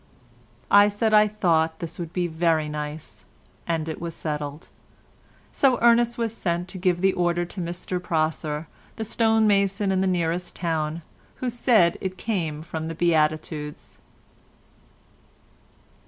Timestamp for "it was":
3.87-4.15